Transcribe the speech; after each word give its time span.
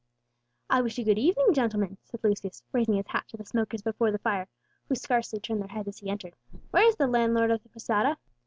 "I 0.67 0.81
wish 0.81 0.97
you 0.97 1.05
good 1.05 1.19
evening, 1.19 1.53
gentlemen," 1.53 1.99
said 2.05 2.23
Lucius, 2.23 2.63
raising 2.71 2.95
his 2.95 3.05
hat 3.09 3.25
to 3.27 3.37
the 3.37 3.45
smokers 3.45 3.83
before 3.83 4.09
the 4.11 4.17
fire, 4.17 4.47
who 4.89 4.95
scarcely 4.95 5.39
turned 5.39 5.61
their 5.61 5.67
heads 5.67 5.89
as 5.89 5.99
he 5.99 6.09
entered. 6.09 6.33
"Where 6.71 6.87
is 6.87 6.95
the 6.95 7.05
landlord 7.05 7.51
of 7.51 7.61
the 7.61 7.69
posada?" 7.69 8.17